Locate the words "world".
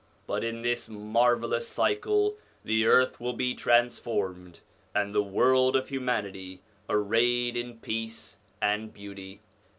5.21-5.75